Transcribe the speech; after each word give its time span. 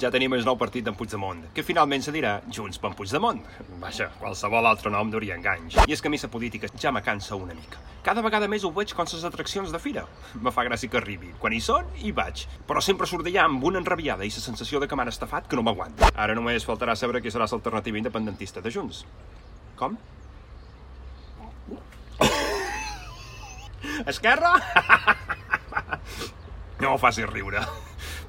ja 0.00 0.10
tenim 0.12 0.32
el 0.32 0.44
nou 0.46 0.56
partit 0.56 0.84
d'en 0.86 0.96
Puigdemont, 0.96 1.42
que 1.52 1.64
finalment 1.66 2.04
se 2.04 2.12
dirà 2.14 2.38
Junts 2.48 2.78
per 2.80 2.92
Puigdemont. 2.96 3.42
Vaja, 3.82 4.08
qualsevol 4.20 4.66
altre 4.68 4.92
nom 4.92 5.10
duria 5.12 5.36
enganys. 5.36 5.76
I 5.84 5.92
és 5.92 6.00
que 6.00 6.08
a 6.08 6.12
mi 6.12 6.20
la 6.22 6.30
política 6.32 6.70
ja 6.78 6.92
me 6.92 7.02
cansa 7.02 7.36
una 7.36 7.54
mica. 7.54 7.80
Cada 8.02 8.22
vegada 8.22 8.48
més 8.48 8.64
ho 8.64 8.72
veig 8.72 8.94
com 8.96 9.06
les 9.06 9.24
atraccions 9.24 9.72
de 9.72 9.78
fira. 9.78 10.06
Me 10.34 10.50
fa 10.50 10.64
gràcia 10.64 10.90
que 10.90 10.98
arribi. 10.98 11.34
Quan 11.38 11.52
hi 11.52 11.60
són, 11.60 11.84
hi 12.00 12.12
vaig. 12.12 12.46
Però 12.66 12.80
sempre 12.80 13.06
surt 13.06 13.26
d'allà 13.26 13.44
amb 13.44 13.62
una 13.64 13.78
enrabiada 13.78 14.24
i 14.24 14.32
la 14.32 14.42
sensació 14.46 14.80
de 14.80 14.88
que 14.88 14.96
m'han 14.96 15.12
estafat 15.12 15.46
que 15.46 15.56
no 15.56 15.62
m'aguanta. 15.62 16.10
Ara 16.16 16.34
només 16.34 16.66
faltarà 16.66 16.96
saber 16.96 17.22
qui 17.22 17.30
serà 17.30 17.46
l'alternativa 17.46 17.98
independentista 17.98 18.60
de 18.60 18.70
Junts. 18.70 19.04
Com? 19.76 19.98
Esquerra? 24.06 24.56
No 26.82 26.96
ho 26.96 26.98
facis 26.98 27.28
riure. 27.30 27.60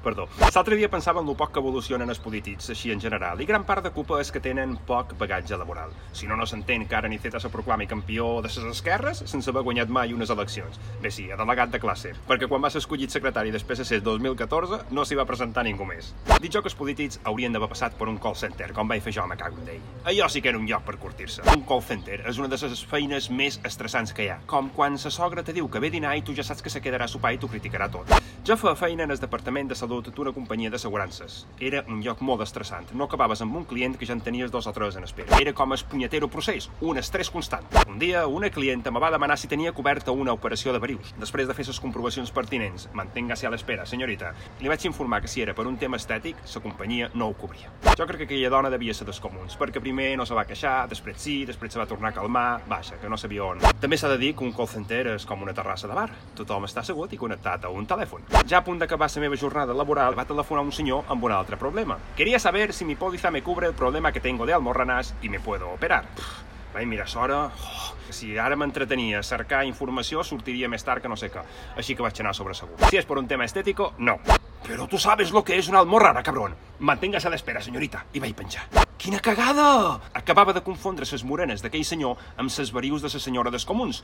Perdó. 0.04 0.28
L'altre 0.52 0.76
dia 0.76 0.90
pensava 0.92 1.22
en 1.22 1.26
lo 1.26 1.34
poc 1.34 1.54
que 1.54 1.62
evolucionen 1.62 2.12
els 2.12 2.20
polítics, 2.20 2.68
així 2.74 2.92
en 2.92 3.00
general, 3.00 3.40
i 3.40 3.46
gran 3.48 3.64
part 3.64 3.82
de 3.86 3.90
culpa 3.94 4.18
és 4.20 4.30
que 4.30 4.42
tenen 4.44 4.76
poc 4.86 5.14
bagatge 5.18 5.56
laboral. 5.56 5.94
Si 6.12 6.28
no, 6.28 6.36
no 6.36 6.44
s'entén 6.46 6.84
que 6.86 6.98
ara 6.98 7.08
Niceta 7.08 7.40
se 7.40 7.48
proclami 7.48 7.86
campió 7.88 8.42
de 8.44 8.50
les 8.52 8.58
esquerres 8.74 9.22
sense 9.24 9.50
haver 9.50 9.64
guanyat 9.64 9.88
mai 9.88 10.12
unes 10.12 10.30
eleccions. 10.30 10.76
Bé, 11.02 11.10
sí, 11.10 11.30
a 11.32 11.38
delegat 11.40 11.72
de 11.72 11.80
classe, 11.80 12.12
perquè 12.28 12.48
quan 12.50 12.62
va 12.62 12.70
ser 12.70 12.82
escollit 12.84 13.14
secretari 13.14 13.54
després 13.54 13.80
de 13.80 13.88
ser 13.88 14.02
2014 14.04 14.92
no 14.92 15.06
s'hi 15.08 15.18
va 15.18 15.26
presentar 15.28 15.64
ningú 15.64 15.88
més. 15.88 16.12
Dit 16.36 16.52
jo 16.52 16.60
que 16.60 16.68
els 16.68 16.78
polítics 16.78 17.20
haurien 17.24 17.56
d'haver 17.56 17.70
passat 17.72 17.96
per 17.98 18.10
un 18.12 18.20
call 18.20 18.36
center, 18.36 18.70
com 18.76 18.90
vaig 18.90 19.02
fer 19.02 19.16
jo, 19.16 19.26
me 19.30 19.40
cago 19.40 19.56
en 19.62 19.72
d'ell. 19.72 19.88
Allò 20.12 20.28
sí 20.28 20.44
que 20.44 20.52
era 20.52 20.60
un 20.60 20.68
lloc 20.68 20.84
per 20.84 20.98
curtir-se. 21.00 21.48
Un 21.54 21.64
call 21.68 21.82
center 21.82 22.20
és 22.28 22.38
una 22.38 22.50
de 22.52 22.60
les 22.60 22.84
feines 22.92 23.30
més 23.30 23.60
estressants 23.64 24.12
que 24.12 24.28
hi 24.28 24.30
ha, 24.34 24.40
com 24.50 24.68
quan 24.76 25.00
sa 25.00 25.12
sogra 25.14 25.42
te 25.42 25.56
diu 25.56 25.68
que 25.68 25.80
ve 25.80 25.90
dinar 25.90 26.16
i 26.18 26.22
tu 26.26 26.36
ja 26.36 26.44
saps 26.44 26.62
que 26.62 26.72
se 26.72 26.84
quedarà 26.84 27.08
a 27.08 27.14
sopar 27.16 27.34
i 27.34 27.40
t'ho 27.40 27.48
criticarà 27.48 27.88
tot. 27.88 28.12
Jo 28.44 28.58
feia 28.60 28.76
feina 28.76 29.06
en 29.06 29.12
el 29.14 29.16
departament 29.16 29.70
de 29.70 29.76
salut 29.78 30.10
d'una 30.12 30.30
companyia 30.36 30.68
d'assegurances. 30.68 31.46
Era 31.64 31.80
un 31.88 32.02
lloc 32.04 32.18
molt 32.20 32.42
estressant. 32.44 32.90
No 32.92 33.06
acabaves 33.06 33.40
amb 33.40 33.56
un 33.56 33.62
client 33.64 33.94
que 33.96 34.04
ja 34.04 34.12
en 34.12 34.20
tenies 34.20 34.50
dos 34.52 34.66
o 34.68 34.72
tres 34.76 34.98
en 35.00 35.06
espera. 35.06 35.38
Era 35.40 35.54
com 35.56 35.72
el 35.72 35.80
punyetero 35.88 36.28
procés, 36.28 36.66
un 36.82 37.00
estrès 37.00 37.30
constant. 37.32 37.64
Un 37.88 37.96
dia, 37.98 38.26
una 38.26 38.50
clienta 38.52 38.90
me 38.92 39.00
va 39.00 39.10
demanar 39.10 39.38
si 39.40 39.48
tenia 39.48 39.72
coberta 39.72 40.12
una 40.12 40.34
operació 40.36 40.74
de 40.74 40.82
verius. 40.82 41.14
Després 41.16 41.48
de 41.48 41.56
fer 41.56 41.64
les 41.64 41.80
comprovacions 41.80 42.34
pertinents, 42.36 42.90
manténgase 42.92 43.46
a 43.46 43.50
l'espera, 43.54 43.86
senyorita. 43.86 44.34
Li 44.60 44.68
vaig 44.68 44.84
informar 44.84 45.22
que 45.22 45.32
si 45.32 45.40
era 45.40 45.54
per 45.56 45.64
un 45.66 45.80
tema 45.80 45.96
estètic, 45.96 46.36
la 46.54 46.62
companyia 46.66 47.08
no 47.14 47.30
ho 47.30 47.38
cobria. 47.40 47.72
Jo 47.96 48.04
crec 48.04 48.26
que 48.26 48.28
aquella 48.28 48.52
dona 48.52 48.68
devia 48.68 48.92
ser 48.92 49.08
dels 49.08 49.22
comuns, 49.24 49.56
perquè 49.56 49.80
primer 49.80 50.18
no 50.18 50.28
se 50.28 50.36
va 50.36 50.44
queixar, 50.44 50.84
després 50.92 51.16
sí, 51.16 51.46
després 51.48 51.72
se 51.72 51.80
va 51.80 51.88
tornar 51.88 52.12
a 52.12 52.18
calmar, 52.20 52.60
vaja, 52.68 53.00
que 53.00 53.08
no 53.08 53.16
sabia 53.16 53.48
on. 53.48 53.64
També 53.80 53.96
s'ha 53.96 54.12
de 54.12 54.20
dir 54.20 54.34
que 54.36 54.44
un 54.44 54.52
call 54.52 54.68
center 54.68 55.14
és 55.16 55.24
com 55.24 55.40
una 55.40 55.56
terrassa 55.56 55.88
de 55.88 55.96
bar. 55.96 56.10
Tothom 56.36 56.68
està 56.68 56.84
assegut 56.84 57.16
i 57.16 57.24
connectat 57.24 57.64
a 57.64 57.72
un 57.72 57.88
telèfon. 57.88 58.33
Ja 58.48 58.58
a 58.58 58.64
punt 58.64 58.78
d'acabar 58.78 59.08
la 59.14 59.20
meva 59.22 59.36
jornada 59.40 59.72
laboral, 59.72 60.18
va 60.18 60.26
telefonar 60.28 60.64
un 60.64 60.72
senyor 60.72 61.04
amb 61.08 61.24
un 61.24 61.32
altre 61.32 61.56
problema. 61.56 61.96
Quería 62.16 62.38
saber 62.38 62.72
si 62.72 62.84
mi 62.84 62.94
póliza 62.94 63.30
me 63.30 63.42
cubre 63.42 63.66
el 63.68 63.74
problema 63.74 64.12
que 64.12 64.20
tengo 64.20 64.44
de 64.44 64.52
almorranas 64.52 65.14
y 65.22 65.28
me 65.28 65.40
puedo 65.40 65.70
operar. 65.70 66.04
Pff, 66.14 66.74
vaig 66.74 66.86
mirar 66.86 67.08
s'hora... 67.08 67.46
Oh, 67.46 67.94
si 68.10 68.36
ara 68.38 68.56
m'entretenia 68.56 69.22
cercar 69.22 69.64
informació, 69.64 70.22
sortiria 70.22 70.68
més 70.68 70.84
tard 70.84 71.02
que 71.02 71.08
no 71.08 71.16
sé 71.16 71.32
què. 71.32 71.42
Així 71.76 71.96
que 71.96 72.04
vaig 72.04 72.20
anar 72.20 72.34
sobre 72.36 72.54
segur. 72.54 72.76
Si 72.90 73.00
és 73.00 73.08
per 73.08 73.18
un 73.18 73.26
tema 73.26 73.48
estético, 73.48 73.94
no. 73.98 74.18
Pero 74.66 74.86
tú 74.88 74.98
sabes 74.98 75.32
lo 75.32 75.42
que 75.42 75.58
es 75.58 75.68
una 75.68 75.80
almorrana, 75.80 76.22
cabrón. 76.22 76.54
Manténgase 76.80 77.28
a 77.28 77.34
l'espera, 77.34 77.64
senyorita. 77.64 78.04
I 78.12 78.20
vaig 78.20 78.36
penjar. 78.36 78.83
Quina 78.98 79.18
cagada! 79.20 80.00
Acabava 80.14 80.52
de 80.54 80.62
confondre 80.64 81.04
ses 81.04 81.24
morenes 81.26 81.60
d'aquell 81.64 81.84
senyor 81.84 82.20
amb 82.40 82.52
ses 82.52 82.70
verius 82.72 83.02
de 83.02 83.10
sa 83.12 83.20
senyora 83.20 83.50
dels 83.52 83.66
comuns. 83.68 84.00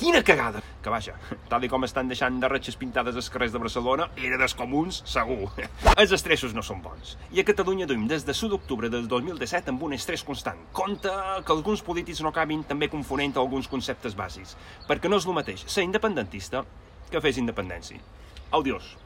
Quina 0.00 0.22
cagada! 0.26 0.62
Que 0.82 0.90
vaja, 0.90 1.14
tal 1.50 1.66
i 1.66 1.70
com 1.70 1.84
estan 1.86 2.08
deixant 2.10 2.40
de 2.40 2.50
ratxes 2.50 2.78
pintades 2.80 3.14
als 3.14 3.28
carrers 3.30 3.54
de 3.54 3.60
Barcelona, 3.62 4.08
era 4.16 4.40
dels 4.40 4.56
comuns, 4.58 5.02
segur. 5.06 5.52
Els 5.94 6.16
estressos 6.16 6.56
no 6.56 6.64
són 6.64 6.82
bons. 6.82 7.14
I 7.30 7.44
a 7.44 7.46
Catalunya 7.46 7.86
duim 7.86 8.08
des 8.10 8.26
de 8.26 8.34
1 8.34 8.50
d'octubre 8.56 8.90
del 8.90 9.06
2017 9.06 9.74
amb 9.74 9.86
un 9.86 9.94
estrès 9.94 10.24
constant. 10.26 10.64
Compte 10.72 11.12
que 11.44 11.56
alguns 11.56 11.84
polítics 11.86 12.24
no 12.24 12.32
acabin 12.32 12.64
també 12.64 12.90
confonent 12.90 13.36
alguns 13.36 13.68
conceptes 13.68 14.16
bàsics, 14.18 14.56
perquè 14.88 15.12
no 15.12 15.20
és 15.20 15.28
el 15.28 15.38
mateix 15.38 15.66
ser 15.70 15.86
independentista 15.86 16.64
que 17.10 17.22
fes 17.22 17.38
independència. 17.38 18.00
Audiós. 18.50 18.96